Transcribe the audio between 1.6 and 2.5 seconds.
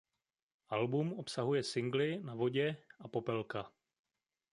singly Na